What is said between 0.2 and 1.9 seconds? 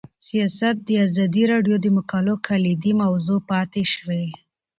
سیاست د ازادي راډیو د